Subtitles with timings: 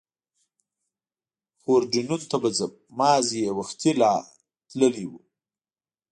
[1.61, 4.13] پورډېنون ته به ځم، مازې یې وختي لا
[4.69, 5.11] تللي و.